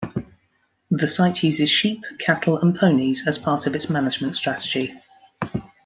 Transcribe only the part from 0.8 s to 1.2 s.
The